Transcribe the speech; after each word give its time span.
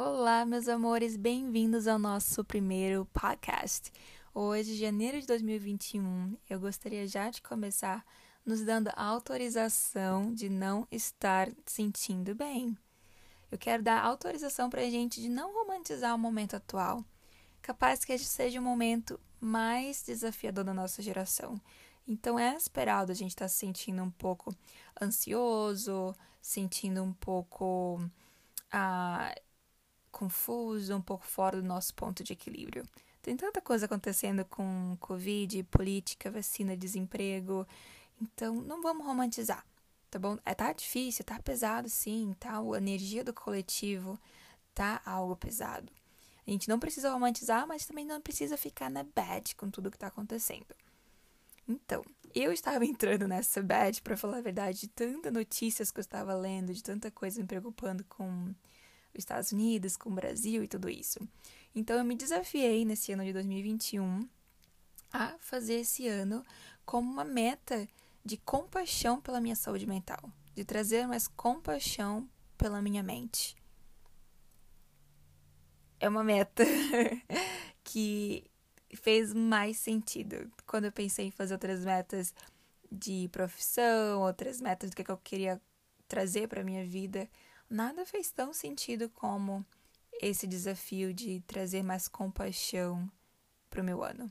Olá, 0.00 0.46
meus 0.46 0.68
amores, 0.68 1.16
bem-vindos 1.16 1.88
ao 1.88 1.98
nosso 1.98 2.44
primeiro 2.44 3.04
podcast. 3.06 3.92
Hoje, 4.32 4.76
janeiro 4.76 5.20
de 5.20 5.26
2021, 5.26 6.36
eu 6.48 6.60
gostaria 6.60 7.04
já 7.08 7.28
de 7.30 7.42
começar 7.42 8.06
nos 8.46 8.62
dando 8.62 8.92
autorização 8.94 10.32
de 10.32 10.48
não 10.48 10.86
estar 10.88 11.48
sentindo 11.66 12.32
bem. 12.32 12.78
Eu 13.50 13.58
quero 13.58 13.82
dar 13.82 14.00
autorização 14.04 14.70
para 14.70 14.82
a 14.82 14.88
gente 14.88 15.20
de 15.20 15.28
não 15.28 15.52
romantizar 15.52 16.14
o 16.14 16.18
momento 16.18 16.54
atual. 16.54 17.04
Capaz 17.60 18.04
que 18.04 18.12
este 18.12 18.28
seja 18.28 18.60
o 18.60 18.62
momento 18.62 19.18
mais 19.40 20.04
desafiador 20.04 20.62
da 20.62 20.72
nossa 20.72 21.02
geração. 21.02 21.60
Então 22.06 22.38
é 22.38 22.54
esperado 22.54 23.10
a 23.10 23.16
gente 23.16 23.30
estar 23.30 23.46
tá 23.46 23.48
se 23.48 23.56
sentindo 23.56 24.00
um 24.00 24.12
pouco 24.12 24.54
ansioso, 25.02 26.14
sentindo 26.40 27.02
um 27.02 27.12
pouco 27.12 28.00
ah, 28.70 29.34
confuso, 30.10 30.94
um 30.94 31.00
pouco 31.00 31.24
fora 31.24 31.60
do 31.60 31.66
nosso 31.66 31.94
ponto 31.94 32.22
de 32.22 32.32
equilíbrio. 32.32 32.84
Tem 33.22 33.36
tanta 33.36 33.60
coisa 33.60 33.86
acontecendo 33.86 34.44
com 34.44 34.96
Covid, 35.00 35.62
política, 35.64 36.30
vacina, 36.30 36.76
desemprego. 36.76 37.66
Então, 38.20 38.54
não 38.54 38.80
vamos 38.82 39.06
romantizar, 39.06 39.64
tá 40.10 40.18
bom? 40.18 40.38
É, 40.44 40.54
tá 40.54 40.72
difícil, 40.72 41.24
tá 41.24 41.38
pesado 41.40 41.88
sim, 41.88 42.34
tá? 42.38 42.58
A 42.58 42.76
energia 42.78 43.22
do 43.22 43.32
coletivo 43.32 44.18
tá 44.74 45.02
algo 45.04 45.36
pesado. 45.36 45.92
A 46.46 46.50
gente 46.50 46.68
não 46.68 46.78
precisa 46.78 47.12
romantizar, 47.12 47.66
mas 47.66 47.84
também 47.84 48.06
não 48.06 48.20
precisa 48.20 48.56
ficar 48.56 48.90
na 48.90 49.02
bad 49.02 49.54
com 49.56 49.70
tudo 49.70 49.90
que 49.90 49.98
tá 49.98 50.06
acontecendo. 50.06 50.74
Então, 51.68 52.02
eu 52.34 52.52
estava 52.52 52.84
entrando 52.86 53.28
nessa 53.28 53.62
bad, 53.62 54.00
para 54.00 54.16
falar 54.16 54.38
a 54.38 54.42
verdade, 54.42 54.80
de 54.80 54.88
tantas 54.88 55.32
notícias 55.32 55.90
que 55.90 55.98
eu 55.98 56.02
estava 56.02 56.34
lendo, 56.34 56.72
de 56.72 56.82
tanta 56.82 57.10
coisa 57.10 57.40
me 57.40 57.46
preocupando 57.46 58.02
com 58.04 58.54
Estados 59.18 59.52
Unidos, 59.52 59.96
com 59.96 60.10
o 60.10 60.14
Brasil 60.14 60.62
e 60.62 60.68
tudo 60.68 60.88
isso. 60.88 61.18
Então 61.74 61.96
eu 61.96 62.04
me 62.04 62.16
desafiei 62.16 62.84
nesse 62.84 63.12
ano 63.12 63.24
de 63.24 63.32
2021 63.32 64.28
a 65.12 65.36
fazer 65.40 65.80
esse 65.80 66.06
ano 66.06 66.44
como 66.84 67.10
uma 67.10 67.24
meta 67.24 67.88
de 68.24 68.36
compaixão 68.36 69.20
pela 69.20 69.40
minha 69.40 69.56
saúde 69.56 69.86
mental, 69.86 70.30
de 70.54 70.64
trazer 70.64 71.06
mais 71.06 71.28
compaixão 71.28 72.28
pela 72.56 72.82
minha 72.82 73.02
mente. 73.02 73.56
É 76.00 76.08
uma 76.08 76.22
meta 76.22 76.64
que 77.82 78.44
fez 78.96 79.32
mais 79.32 79.78
sentido 79.78 80.50
quando 80.66 80.84
eu 80.84 80.92
pensei 80.92 81.26
em 81.26 81.30
fazer 81.30 81.54
outras 81.54 81.84
metas 81.84 82.34
de 82.90 83.28
profissão, 83.30 84.20
outras 84.20 84.60
metas 84.60 84.90
do 84.90 84.96
que 84.96 85.10
eu 85.10 85.16
queria 85.18 85.60
trazer 86.06 86.48
para 86.48 86.64
minha 86.64 86.84
vida 86.84 87.28
nada 87.68 88.04
fez 88.06 88.30
tão 88.30 88.52
sentido 88.52 89.08
como 89.10 89.64
esse 90.20 90.46
desafio 90.46 91.12
de 91.12 91.40
trazer 91.46 91.82
mais 91.82 92.08
compaixão 92.08 93.10
pro 93.70 93.84
meu 93.84 94.02
ano. 94.02 94.30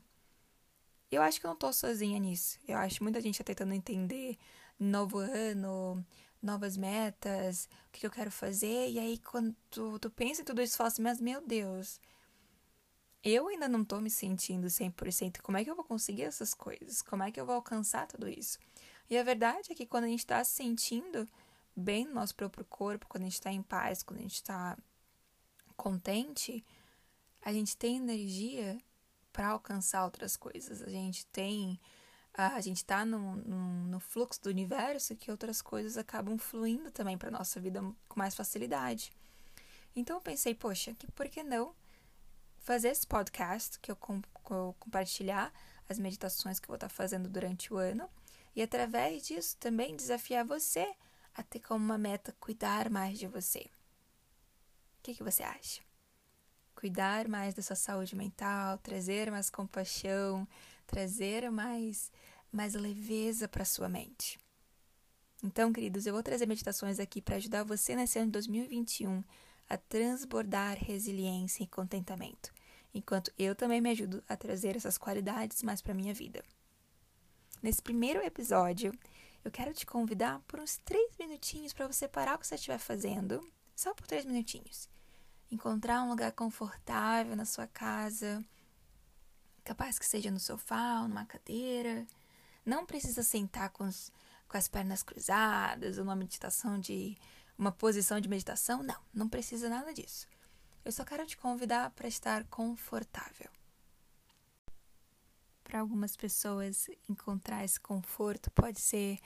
Eu 1.10 1.22
acho 1.22 1.40
que 1.40 1.46
eu 1.46 1.50
não 1.50 1.56
tô 1.56 1.72
sozinha 1.72 2.18
nisso. 2.18 2.58
Eu 2.66 2.76
acho 2.76 2.96
que 2.96 3.02
muita 3.02 3.20
gente 3.20 3.38
tá 3.38 3.44
tentando 3.44 3.72
entender 3.72 4.36
novo 4.78 5.18
ano, 5.18 6.04
novas 6.42 6.76
metas, 6.76 7.68
o 7.88 7.92
que, 7.92 8.06
eu 8.06 8.10
quero 8.10 8.30
fazer. 8.30 8.90
E 8.90 8.98
aí, 8.98 9.18
quando 9.18 9.54
tu, 9.70 9.98
tu 9.98 10.10
pensa 10.10 10.42
em 10.42 10.44
tudo 10.44 10.60
isso, 10.60 10.76
fala 10.76 10.88
assim, 10.88 11.02
mas 11.02 11.20
meu 11.20 11.40
Deus, 11.40 11.98
eu 13.24 13.48
ainda 13.48 13.68
não 13.68 13.84
tô 13.84 14.00
me 14.00 14.10
sentindo 14.10 14.66
100%. 14.68 15.40
Como 15.40 15.56
é 15.56 15.64
que 15.64 15.70
eu 15.70 15.74
vou 15.74 15.84
conseguir 15.84 16.22
essas 16.22 16.52
coisas? 16.52 17.00
Como 17.00 17.22
é 17.22 17.32
que 17.32 17.40
eu 17.40 17.46
vou 17.46 17.54
alcançar 17.54 18.06
tudo 18.06 18.28
isso? 18.28 18.58
E 19.10 19.16
a 19.16 19.22
verdade 19.22 19.72
é 19.72 19.74
que 19.74 19.86
quando 19.86 20.04
a 20.04 20.08
gente 20.08 20.26
tá 20.26 20.44
se 20.44 20.52
sentindo 20.52 21.26
bem 21.78 22.04
no 22.04 22.14
nosso 22.14 22.34
próprio 22.34 22.64
corpo, 22.64 23.06
quando 23.08 23.22
a 23.22 23.26
gente 23.26 23.34
está 23.34 23.52
em 23.52 23.62
paz, 23.62 24.02
quando 24.02 24.20
a 24.20 24.22
gente 24.22 24.34
está 24.34 24.76
contente, 25.76 26.64
a 27.42 27.52
gente 27.52 27.76
tem 27.76 27.96
energia 27.96 28.78
para 29.32 29.48
alcançar 29.48 30.04
outras 30.04 30.36
coisas. 30.36 30.82
A 30.82 30.90
gente 30.90 31.24
tem. 31.26 31.80
A 32.34 32.60
gente 32.60 32.78
está 32.78 33.04
no, 33.04 33.36
no, 33.36 33.84
no, 33.88 34.00
fluxo 34.00 34.40
do 34.42 34.48
universo 34.48 35.16
que 35.16 35.30
outras 35.30 35.60
coisas 35.60 35.96
acabam 35.96 36.38
fluindo 36.38 36.90
também 36.92 37.18
para 37.18 37.30
nossa 37.30 37.58
vida 37.60 37.80
com 38.08 38.18
mais 38.18 38.34
facilidade. 38.34 39.10
Então 39.96 40.16
eu 40.16 40.20
pensei, 40.20 40.54
poxa, 40.54 40.94
que 40.94 41.10
por 41.10 41.28
que 41.28 41.42
não 41.42 41.74
fazer 42.58 42.88
esse 42.88 43.06
podcast 43.06 43.80
que 43.80 43.90
eu, 43.90 43.96
com, 43.96 44.22
eu 44.50 44.76
compartilhar 44.78 45.52
as 45.88 45.98
meditações 45.98 46.60
que 46.60 46.66
eu 46.66 46.68
vou 46.68 46.76
estar 46.76 46.88
tá 46.88 46.94
fazendo 46.94 47.28
durante 47.28 47.72
o 47.72 47.76
ano 47.76 48.08
e 48.54 48.62
através 48.62 49.26
disso 49.26 49.56
também 49.58 49.96
desafiar 49.96 50.44
você 50.44 50.94
a 51.38 51.42
ter 51.44 51.60
como 51.60 51.84
uma 51.84 51.96
meta 51.96 52.34
cuidar 52.40 52.90
mais 52.90 53.16
de 53.16 53.28
você. 53.28 53.60
O 53.60 55.02
que, 55.04 55.14
que 55.14 55.22
você 55.22 55.44
acha? 55.44 55.80
Cuidar 56.74 57.28
mais 57.28 57.54
da 57.54 57.62
sua 57.62 57.76
saúde 57.76 58.16
mental, 58.16 58.76
trazer 58.78 59.30
mais 59.30 59.48
compaixão, 59.48 60.46
trazer 60.84 61.48
mais, 61.48 62.10
mais 62.50 62.74
leveza 62.74 63.46
para 63.46 63.64
sua 63.64 63.88
mente. 63.88 64.36
Então, 65.42 65.72
queridos, 65.72 66.06
eu 66.06 66.12
vou 66.12 66.24
trazer 66.24 66.46
meditações 66.46 66.98
aqui 66.98 67.22
para 67.22 67.36
ajudar 67.36 67.62
você 67.62 67.94
nesse 67.94 68.18
ano 68.18 68.26
de 68.26 68.32
2021 68.32 69.22
a 69.68 69.76
transbordar 69.76 70.76
resiliência 70.76 71.62
e 71.62 71.68
contentamento, 71.68 72.52
enquanto 72.92 73.32
eu 73.38 73.54
também 73.54 73.80
me 73.80 73.90
ajudo 73.90 74.24
a 74.28 74.36
trazer 74.36 74.74
essas 74.74 74.98
qualidades 74.98 75.62
mais 75.62 75.80
para 75.80 75.94
minha 75.94 76.12
vida. 76.12 76.42
Nesse 77.62 77.80
primeiro 77.80 78.20
episódio, 78.24 78.92
eu 79.48 79.52
quero 79.52 79.72
te 79.72 79.86
convidar 79.86 80.40
por 80.40 80.60
uns 80.60 80.76
três 80.84 81.10
minutinhos 81.18 81.72
para 81.72 81.86
você 81.86 82.06
parar 82.06 82.36
o 82.36 82.38
que 82.38 82.46
você 82.46 82.54
estiver 82.54 82.78
fazendo, 82.78 83.42
só 83.74 83.94
por 83.94 84.06
três 84.06 84.26
minutinhos. 84.26 84.90
Encontrar 85.50 86.02
um 86.02 86.10
lugar 86.10 86.32
confortável 86.32 87.34
na 87.34 87.46
sua 87.46 87.66
casa, 87.66 88.44
capaz 89.64 89.98
que 89.98 90.04
seja 90.04 90.30
no 90.30 90.38
sofá 90.38 91.00
numa 91.08 91.24
cadeira. 91.24 92.06
Não 92.62 92.84
precisa 92.84 93.22
sentar 93.22 93.70
com, 93.70 93.84
os, 93.84 94.12
com 94.46 94.58
as 94.58 94.68
pernas 94.68 95.02
cruzadas 95.02 95.96
uma 95.96 96.14
meditação 96.14 96.78
de 96.78 97.16
uma 97.56 97.72
posição 97.72 98.20
de 98.20 98.28
meditação. 98.28 98.82
Não, 98.82 99.00
não 99.14 99.30
precisa 99.30 99.70
nada 99.70 99.94
disso. 99.94 100.28
Eu 100.84 100.92
só 100.92 101.06
quero 101.06 101.24
te 101.24 101.38
convidar 101.38 101.88
para 101.92 102.06
estar 102.06 102.44
confortável. 102.44 103.48
Para 105.68 105.80
algumas 105.80 106.16
pessoas, 106.16 106.88
encontrar 107.06 107.62
esse 107.62 107.78
conforto 107.78 108.50
pode 108.52 108.80
ser 108.80 109.18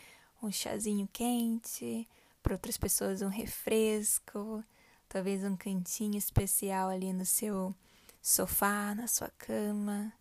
um 0.43 0.51
chazinho 0.51 1.09
quente, 1.13 2.09
para 2.43 2.55
outras 2.55 2.77
pessoas, 2.77 3.23
um 3.23 3.29
refresco, 3.29 4.65
talvez 5.09 5.45
um 5.45 5.57
cantinho 5.57 6.19
especial 6.19 6.89
ali 6.89 7.13
no 7.13 7.25
seu 7.25 7.73
sofá, 8.21 8.93
na 8.93 9.07
sua 9.07 9.29
cama, 9.39 10.13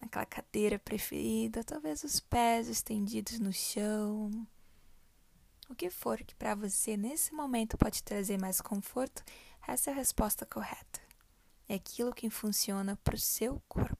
naquela 0.00 0.26
cadeira 0.26 0.76
preferida, 0.76 1.62
talvez 1.62 2.02
os 2.02 2.18
pés 2.18 2.66
estendidos 2.66 3.38
no 3.38 3.52
chão. 3.52 4.28
O 5.68 5.74
que 5.76 5.88
for 5.88 6.18
que 6.18 6.34
para 6.34 6.56
você 6.56 6.96
nesse 6.96 7.32
momento 7.32 7.78
pode 7.78 8.02
trazer 8.02 8.40
mais 8.40 8.60
conforto, 8.60 9.22
essa 9.68 9.90
é 9.90 9.92
a 9.92 9.96
resposta 9.96 10.44
correta. 10.44 11.00
É 11.68 11.76
aquilo 11.76 12.12
que 12.12 12.28
funciona 12.28 12.98
para 13.04 13.14
o 13.14 13.20
seu 13.20 13.62
corpo. 13.68 13.99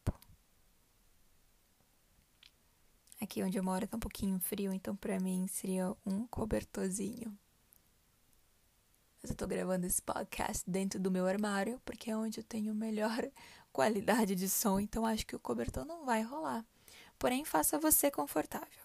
Aqui 3.31 3.45
onde 3.45 3.57
eu 3.57 3.63
moro 3.63 3.87
tá 3.87 3.97
um 3.97 4.01
pouquinho 4.01 4.41
frio, 4.41 4.73
então 4.73 4.97
para 4.97 5.21
mim 5.21 5.47
seria 5.47 5.95
um 6.05 6.27
cobertorzinho. 6.27 7.33
Mas 9.23 9.31
eu 9.31 9.37
tô 9.37 9.47
gravando 9.47 9.87
esse 9.87 10.03
podcast 10.03 10.69
dentro 10.69 10.99
do 10.99 11.13
meu 11.13 11.29
armário, 11.29 11.81
porque 11.85 12.11
é 12.11 12.17
onde 12.17 12.41
eu 12.41 12.45
tenho 12.45 12.75
melhor 12.75 13.25
qualidade 13.73 14.35
de 14.35 14.49
som, 14.49 14.81
então 14.81 15.07
acho 15.07 15.25
que 15.25 15.37
o 15.37 15.39
cobertor 15.39 15.85
não 15.85 16.05
vai 16.05 16.23
rolar. 16.23 16.67
Porém, 17.21 17.45
faça 17.45 17.79
você 17.79 18.11
confortável. 18.11 18.83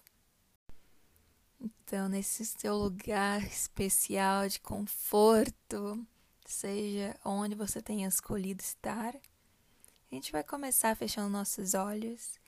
Então, 1.60 2.08
nesse 2.08 2.46
seu 2.46 2.76
lugar 2.76 3.42
especial 3.42 4.46
de 4.46 4.60
conforto, 4.60 6.06
seja 6.44 7.18
onde 7.24 7.56
você 7.56 7.82
tenha 7.82 8.06
escolhido 8.06 8.62
estar, 8.62 9.12
a 9.16 10.14
gente 10.14 10.30
vai 10.30 10.44
começar 10.44 10.94
fechando 10.94 11.28
nossos 11.28 11.74
olhos 11.74 12.38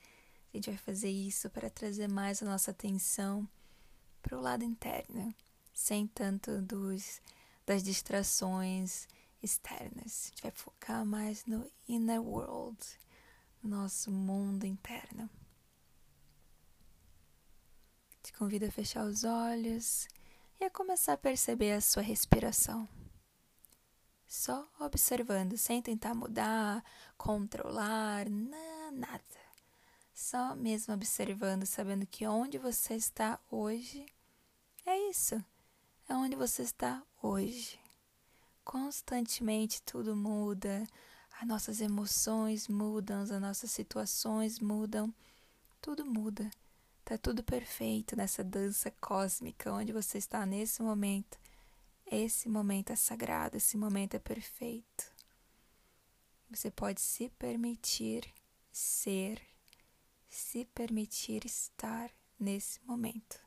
a 0.51 0.57
gente 0.57 0.69
vai 0.71 0.77
fazer 0.77 1.09
isso 1.09 1.49
para 1.49 1.69
trazer 1.69 2.07
mais 2.07 2.41
a 2.41 2.45
nossa 2.45 2.71
atenção 2.71 3.47
para 4.21 4.37
o 4.37 4.41
lado 4.41 4.63
interno, 4.63 5.33
sem 5.73 6.07
tanto 6.07 6.61
dos, 6.61 7.21
das 7.65 7.83
distrações 7.83 9.07
externas. 9.43 10.25
A 10.25 10.27
gente 10.29 10.41
vai 10.41 10.51
focar 10.51 11.05
mais 11.05 11.45
no 11.45 11.69
inner 11.87 12.21
world, 12.21 12.77
no 13.61 13.69
nosso 13.69 14.11
mundo 14.11 14.65
interno. 14.65 15.29
Te 18.23 18.33
convido 18.33 18.65
a 18.65 18.71
fechar 18.71 19.05
os 19.05 19.23
olhos 19.23 20.07
e 20.59 20.65
a 20.65 20.69
começar 20.69 21.13
a 21.13 21.17
perceber 21.17 21.73
a 21.73 21.81
sua 21.81 22.01
respiração. 22.01 22.89
Só 24.27 24.67
observando, 24.79 25.57
sem 25.57 25.81
tentar 25.81 26.13
mudar, 26.13 26.83
controlar, 27.17 28.29
nada 28.29 29.38
só 30.19 30.53
mesmo 30.53 30.93
observando, 30.93 31.65
sabendo 31.65 32.05
que 32.05 32.27
onde 32.27 32.57
você 32.57 32.93
está 32.93 33.39
hoje 33.49 34.05
é 34.85 35.09
isso. 35.09 35.41
É 36.09 36.13
onde 36.13 36.35
você 36.35 36.61
está 36.61 37.01
hoje. 37.23 37.79
constantemente 38.65 39.81
tudo 39.81 40.15
muda, 40.15 40.85
as 41.39 41.47
nossas 41.47 41.79
emoções 41.79 42.67
mudam, 42.67 43.21
as 43.21 43.29
nossas 43.29 43.71
situações 43.71 44.59
mudam, 44.59 45.11
tudo 45.81 46.05
muda. 46.05 46.51
Tá 47.05 47.17
tudo 47.17 47.41
perfeito 47.41 48.15
nessa 48.15 48.43
dança 48.43 48.91
cósmica 48.99 49.71
onde 49.71 49.93
você 49.93 50.17
está 50.17 50.45
nesse 50.45 50.81
momento. 50.81 51.39
Esse 52.05 52.49
momento 52.49 52.91
é 52.91 52.95
sagrado, 52.95 53.55
esse 53.55 53.77
momento 53.77 54.15
é 54.15 54.19
perfeito. 54.19 55.11
Você 56.49 56.69
pode 56.69 56.99
se 56.99 57.29
permitir 57.29 58.27
ser, 58.69 59.41
se 60.29 60.65
permitir 60.65 61.45
estar 61.45 62.11
nesse 62.39 62.79
momento. 62.85 63.39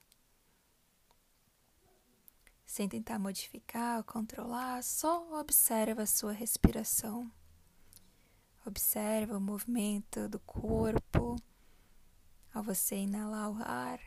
Sem 2.66 2.88
tentar 2.88 3.18
modificar 3.18 3.98
ou 3.98 4.04
controlar, 4.04 4.82
só 4.82 5.38
observa 5.38 6.02
a 6.02 6.06
sua 6.06 6.32
respiração. 6.32 7.30
Observa 8.64 9.36
o 9.36 9.40
movimento 9.40 10.28
do 10.28 10.38
corpo 10.40 11.36
ao 12.54 12.62
você 12.62 12.96
inalar 12.96 13.50
o 13.50 13.62
ar, 13.62 14.00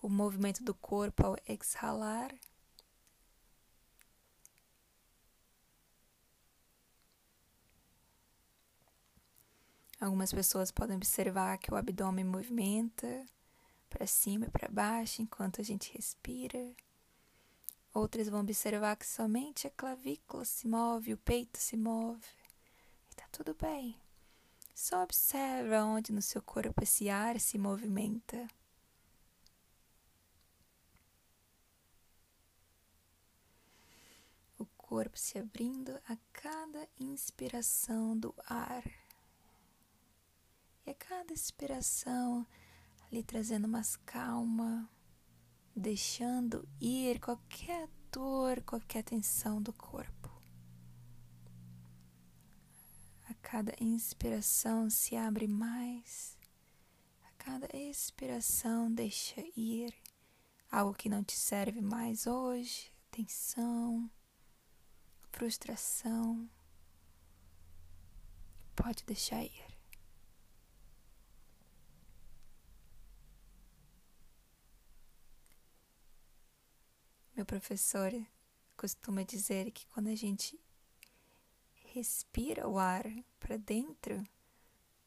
o 0.00 0.08
movimento 0.08 0.62
do 0.62 0.74
corpo 0.74 1.26
ao 1.26 1.36
exhalar. 1.48 2.34
Algumas 10.02 10.32
pessoas 10.32 10.72
podem 10.72 10.96
observar 10.96 11.56
que 11.58 11.72
o 11.72 11.76
abdômen 11.76 12.24
movimenta 12.24 13.24
para 13.88 14.04
cima 14.04 14.46
e 14.46 14.50
para 14.50 14.68
baixo 14.68 15.22
enquanto 15.22 15.60
a 15.60 15.64
gente 15.64 15.92
respira. 15.92 16.74
Outras 17.94 18.28
vão 18.28 18.40
observar 18.40 18.96
que 18.96 19.06
somente 19.06 19.68
a 19.68 19.70
clavícula 19.70 20.44
se 20.44 20.66
move, 20.66 21.12
o 21.12 21.18
peito 21.18 21.56
se 21.56 21.76
move. 21.76 22.26
E 23.12 23.14
tá 23.14 23.28
tudo 23.30 23.54
bem. 23.54 23.96
Só 24.74 25.04
observa 25.04 25.84
onde 25.84 26.10
no 26.10 26.20
seu 26.20 26.42
corpo 26.42 26.82
esse 26.82 27.08
ar 27.08 27.38
se 27.38 27.56
movimenta. 27.56 28.48
O 34.58 34.66
corpo 34.76 35.16
se 35.16 35.38
abrindo 35.38 35.96
a 36.08 36.16
cada 36.32 36.88
inspiração 36.98 38.18
do 38.18 38.34
ar. 38.48 39.01
E 40.84 40.90
a 40.90 40.94
cada 40.94 41.32
expiração 41.32 42.46
ali 43.06 43.22
trazendo 43.22 43.68
mais 43.68 43.96
calma, 43.96 44.90
deixando 45.76 46.66
ir 46.80 47.20
qualquer 47.20 47.88
dor, 48.10 48.62
qualquer 48.62 49.04
tensão 49.04 49.60
do 49.60 49.72
corpo. 49.72 50.30
A 53.28 53.34
cada 53.34 53.72
inspiração 53.80 54.90
se 54.90 55.14
abre 55.14 55.46
mais, 55.46 56.36
a 57.24 57.30
cada 57.38 57.68
expiração 57.76 58.92
deixa 58.92 59.40
ir 59.56 59.94
algo 60.70 60.94
que 60.94 61.08
não 61.08 61.22
te 61.22 61.36
serve 61.36 61.82
mais 61.82 62.26
hoje, 62.26 62.90
tensão, 63.10 64.10
frustração. 65.30 66.48
Pode 68.74 69.04
deixar 69.04 69.44
ir. 69.44 69.71
Meu 77.42 77.46
professor 77.46 78.12
costuma 78.76 79.24
dizer 79.24 79.72
que 79.72 79.84
quando 79.88 80.06
a 80.06 80.14
gente 80.14 80.56
respira 81.92 82.68
o 82.68 82.78
ar 82.78 83.02
para 83.40 83.56
dentro 83.56 84.22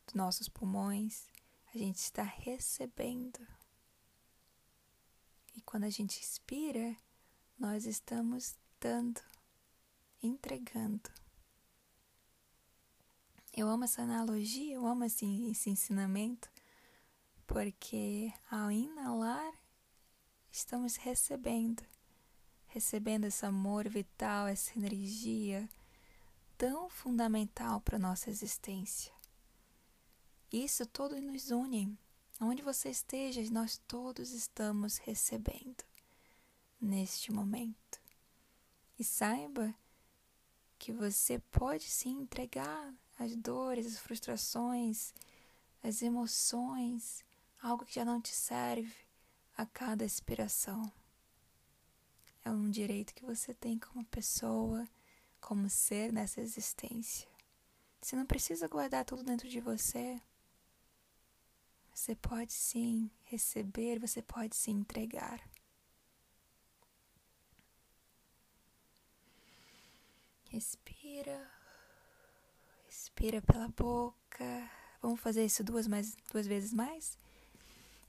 dos 0.05 0.13
nossos 0.13 0.49
pulmões, 0.49 1.29
a 1.73 1.77
gente 1.77 1.95
está 1.95 2.23
recebendo. 2.23 3.39
E 5.55 5.61
quando 5.61 5.85
a 5.85 5.89
gente 5.89 6.21
expira, 6.21 6.97
nós 7.57 7.85
estamos 7.85 8.57
dando, 8.81 9.21
entregando. 10.21 11.09
Eu 13.53 13.69
amo 13.69 13.85
essa 13.85 14.01
analogia, 14.01 14.73
eu 14.73 14.85
amo 14.85 15.05
esse, 15.05 15.25
esse 15.49 15.69
ensinamento, 15.69 16.51
porque 17.47 18.29
ao 18.51 18.69
inalar, 18.69 19.53
estamos 20.51 20.97
recebendo 20.97 21.94
recebendo 22.75 23.23
esse 23.23 23.45
amor 23.45 23.87
vital, 23.87 24.47
essa 24.47 24.77
energia 24.77 25.69
tão 26.57 26.89
fundamental 26.89 27.79
para 27.79 27.95
a 27.95 27.99
nossa 27.99 28.29
existência. 28.29 29.13
Isso 30.51 30.85
todo 30.85 31.15
nos 31.21 31.51
une. 31.51 31.97
Onde 32.37 32.61
você 32.61 32.89
esteja, 32.89 33.41
nós 33.49 33.81
todos 33.87 34.31
estamos 34.31 34.97
recebendo 34.97 35.85
neste 36.81 37.31
momento. 37.31 38.01
E 38.99 39.05
saiba 39.05 39.73
que 40.77 40.91
você 40.91 41.39
pode 41.39 41.85
se 41.85 42.09
entregar 42.09 42.93
às 43.17 43.37
dores, 43.37 43.85
às 43.85 43.99
frustrações, 43.99 45.13
às 45.81 46.01
emoções, 46.01 47.23
algo 47.61 47.85
que 47.85 47.95
já 47.95 48.03
não 48.03 48.19
te 48.19 48.35
serve 48.35 48.93
a 49.55 49.65
cada 49.65 50.03
expiração. 50.03 50.91
É 52.45 52.51
um 52.51 52.69
direito 52.69 53.15
que 53.15 53.25
você 53.25 53.55
tem 53.55 53.79
como 53.79 54.05
pessoa, 54.05 54.87
como 55.41 55.67
ser 55.67 56.13
nessa 56.13 56.39
existência. 56.39 57.27
Você 57.99 58.15
não 58.15 58.25
precisa 58.27 58.67
guardar 58.67 59.03
tudo 59.03 59.23
dentro 59.23 59.49
de 59.49 59.59
você. 59.59 60.21
Você 61.91 62.15
pode 62.15 62.53
sim 62.53 63.09
receber, 63.23 63.97
você 63.97 64.21
pode 64.21 64.55
sim 64.55 64.73
entregar. 64.73 65.41
Respira. 70.51 71.49
Respira 72.85 73.41
pela 73.41 73.69
boca. 73.69 74.69
Vamos 75.01 75.19
fazer 75.19 75.43
isso 75.43 75.63
duas, 75.63 75.87
mais, 75.87 76.15
duas 76.31 76.45
vezes 76.45 76.71
mais? 76.71 77.17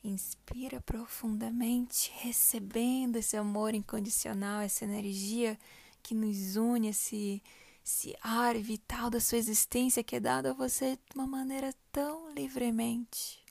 Inspira 0.07 0.81
profundamente, 0.81 2.13
recebendo 2.21 3.17
esse 3.17 3.37
amor 3.37 3.75
incondicional, 3.75 4.61
essa 4.61 4.85
energia 4.85 5.59
que 6.01 6.15
nos 6.15 6.55
une, 6.55 6.91
esse, 6.91 7.43
esse 7.85 8.17
ar 8.21 8.57
vital 8.57 9.11
da 9.11 9.19
sua 9.19 9.37
existência 9.37 10.05
que 10.05 10.15
é 10.15 10.21
dado 10.21 10.47
a 10.47 10.53
você 10.53 10.97
de 10.97 11.17
uma 11.17 11.27
maneira 11.27 11.75
tão 11.91 12.33
livremente. 12.33 13.45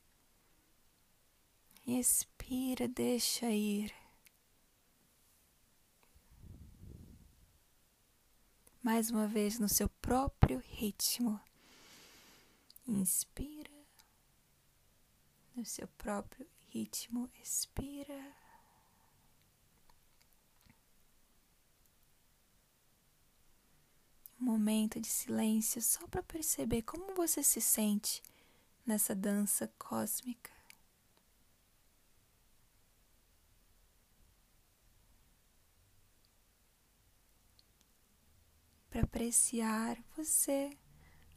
Expira, 1.85 2.87
deixa 2.87 3.51
ir. 3.51 3.93
Mais 8.81 9.11
uma 9.11 9.27
vez 9.27 9.59
no 9.59 9.67
seu 9.67 9.89
próprio 9.89 10.63
ritmo. 10.69 11.37
Inspira 12.87 13.54
no 15.55 15.63
seu 15.65 15.87
próprio 15.87 16.45
ritmo, 16.67 17.29
expira. 17.41 18.35
Um 24.39 24.45
momento 24.45 24.99
de 24.99 25.07
silêncio 25.07 25.81
só 25.81 26.05
para 26.07 26.21
perceber 26.21 26.81
como 26.81 27.15
você 27.15 27.41
se 27.41 27.61
sente 27.61 28.21
nessa 28.85 29.15
dança 29.15 29.71
cósmica. 29.79 30.51
Para 38.89 39.01
apreciar 39.03 39.97
você, 40.15 40.69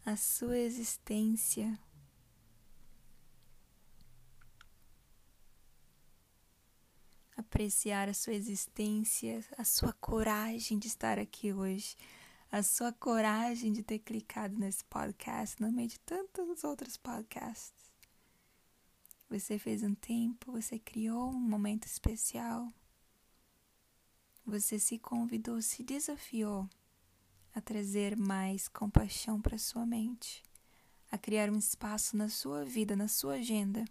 a 0.05 0.17
sua 0.17 0.59
existência. 0.59 1.79
Apreciar 7.49 8.11
a 8.11 8.15
sua 8.15 8.35
existência, 8.35 9.43
a 9.57 9.65
sua 9.65 9.95
coragem 9.95 10.79
de 10.79 10.87
estar 10.87 11.19
aqui 11.19 11.51
hoje, 11.51 11.97
a 12.53 12.63
sua 12.63 12.93
coragem 12.93 13.73
de 13.73 13.83
ter 13.83 14.01
clicado 14.01 14.59
nesse 14.59 14.85
podcast 14.85 15.61
no 15.61 15.73
meio 15.73 15.89
de 15.89 15.99
tantos 16.01 16.63
outros 16.63 16.99
podcasts. 16.99 17.91
Você 19.31 19.59
fez 19.59 19.83
um 19.83 19.95
tempo, 19.95 20.53
você 20.53 20.79
criou 20.79 21.31
um 21.31 21.41
momento 21.41 21.87
especial. 21.87 22.71
Você 24.45 24.79
se 24.79 24.99
convidou, 24.99 25.61
se 25.63 25.83
desafiou 25.83 26.69
a 27.55 27.63
trazer 27.63 28.15
mais 28.15 28.69
compaixão 28.69 29.41
para 29.41 29.57
sua 29.57 29.87
mente, 29.87 30.43
a 31.11 31.17
criar 31.17 31.51
um 31.51 31.57
espaço 31.57 32.15
na 32.15 32.29
sua 32.29 32.63
vida, 32.65 32.95
na 32.95 33.09
sua 33.09 33.37
agenda 33.37 33.87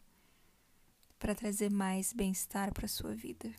para 1.20 1.36
trazer 1.36 1.72
mais 1.72 2.14
bem-estar 2.14 2.74
para 2.74 2.88
sua 2.88 3.16
vida. 3.16 3.54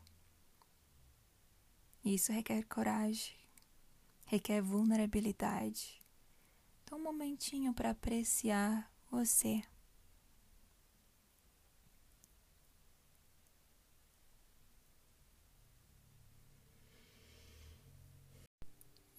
Isso 2.04 2.32
requer 2.32 2.64
coragem, 2.64 3.36
requer 4.24 4.62
vulnerabilidade. 4.62 6.00
Então, 6.82 6.98
um 6.98 7.02
momentinho 7.02 7.74
para 7.74 7.90
apreciar 7.90 8.90
você. 9.10 9.62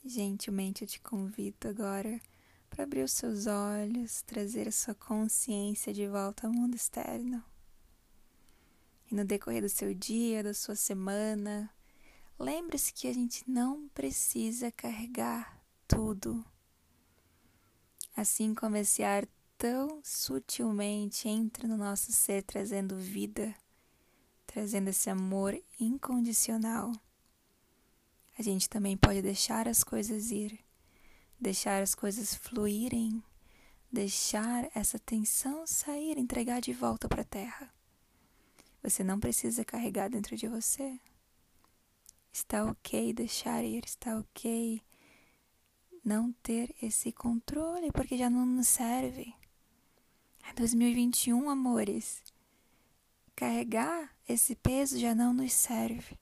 Gentilmente 0.03 0.83
eu 0.83 0.87
te 0.87 0.99
convido 0.99 1.67
agora 1.67 2.19
para 2.69 2.83
abrir 2.83 3.03
os 3.03 3.11
seus 3.11 3.45
olhos, 3.45 4.21
trazer 4.23 4.67
a 4.67 4.71
sua 4.71 4.95
consciência 4.95 5.93
de 5.93 6.07
volta 6.07 6.47
ao 6.47 6.53
mundo 6.53 6.75
externo. 6.75 7.43
E 9.11 9.15
no 9.15 9.25
decorrer 9.25 9.61
do 9.61 9.69
seu 9.69 9.93
dia, 9.93 10.43
da 10.43 10.53
sua 10.53 10.75
semana, 10.75 11.73
lembre-se 12.37 12.93
que 12.93 13.07
a 13.07 13.13
gente 13.13 13.43
não 13.49 13.89
precisa 13.89 14.71
carregar 14.71 15.59
tudo. 15.87 16.45
Assim 18.15 18.53
como 18.53 18.77
esse 18.77 19.01
ar 19.01 19.27
tão 19.57 19.99
sutilmente 20.03 21.27
entra 21.27 21.67
no 21.67 21.75
nosso 21.75 22.11
ser, 22.11 22.43
trazendo 22.43 22.95
vida, 22.95 23.55
trazendo 24.45 24.89
esse 24.89 25.09
amor 25.09 25.59
incondicional, 25.79 26.91
a 28.37 28.41
gente 28.41 28.69
também 28.69 28.95
pode 28.95 29.21
deixar 29.21 29.67
as 29.67 29.83
coisas 29.83 30.31
ir, 30.31 30.59
deixar 31.39 31.81
as 31.81 31.93
coisas 31.93 32.33
fluírem, 32.35 33.23
deixar 33.91 34.69
essa 34.73 34.97
tensão 34.99 35.67
sair, 35.67 36.17
entregar 36.17 36.61
de 36.61 36.71
volta 36.71 37.09
para 37.09 37.23
a 37.23 37.25
terra. 37.25 37.78
Você 38.81 39.03
não 39.03 39.19
precisa 39.19 39.65
carregar 39.65 40.09
dentro 40.09 40.35
de 40.35 40.47
você. 40.47 40.99
Está 42.31 42.63
ok 42.65 43.13
deixar 43.13 43.63
ir, 43.63 43.83
está 43.85 44.17
ok 44.17 44.81
não 46.03 46.31
ter 46.41 46.73
esse 46.81 47.11
controle, 47.11 47.91
porque 47.91 48.17
já 48.17 48.29
não 48.29 48.45
nos 48.45 48.67
serve. 48.67 49.33
É 50.49 50.53
2021, 50.53 51.49
amores. 51.49 52.23
Carregar 53.35 54.15
esse 54.27 54.55
peso 54.55 54.97
já 54.97 55.13
não 55.13 55.33
nos 55.33 55.53
serve. 55.53 56.17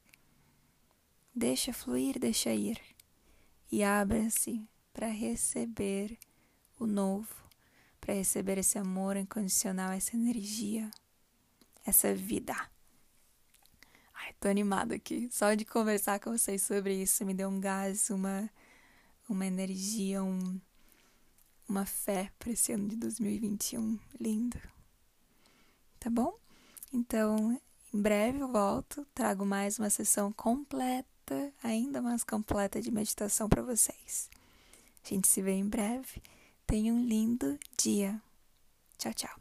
Deixa 1.33 1.71
fluir, 1.71 2.19
deixa 2.19 2.51
ir. 2.53 2.81
E 3.71 3.83
abra-se 3.83 4.67
para 4.91 5.07
receber 5.07 6.17
o 6.79 6.87
novo, 6.87 7.35
para 7.99 8.13
receber 8.13 8.57
esse 8.57 8.79
amor 8.79 9.15
incondicional, 9.15 9.91
essa 9.91 10.15
energia 10.15 10.89
essa 11.89 12.13
vida. 12.13 12.53
Ai, 14.13 14.33
tô 14.39 14.47
animada 14.47 14.95
aqui. 14.95 15.29
Só 15.31 15.53
de 15.53 15.65
conversar 15.65 16.19
com 16.19 16.31
vocês 16.37 16.61
sobre 16.61 17.01
isso 17.01 17.25
me 17.25 17.33
deu 17.33 17.49
um 17.49 17.59
gás, 17.59 18.09
uma, 18.09 18.49
uma 19.29 19.45
energia, 19.45 20.23
um, 20.23 20.59
uma 21.67 21.85
fé 21.85 22.31
para 22.37 22.51
esse 22.51 22.71
ano 22.71 22.87
de 22.87 22.95
2021. 22.95 23.97
Lindo. 24.19 24.59
Tá 25.99 26.09
bom? 26.09 26.37
Então, 26.91 27.59
em 27.93 28.01
breve 28.01 28.39
eu 28.39 28.51
volto, 28.51 29.05
trago 29.13 29.45
mais 29.45 29.79
uma 29.79 29.89
sessão 29.89 30.31
completa, 30.31 31.53
ainda 31.63 32.01
mais 32.01 32.23
completa 32.23 32.81
de 32.81 32.91
meditação 32.91 33.47
para 33.47 33.61
vocês. 33.61 34.29
A 35.03 35.07
gente 35.07 35.27
se 35.27 35.41
vê 35.41 35.51
em 35.51 35.67
breve. 35.67 36.21
Tenha 36.65 36.93
um 36.93 37.05
lindo 37.05 37.57
dia. 37.77 38.21
Tchau, 38.97 39.13
tchau. 39.13 39.39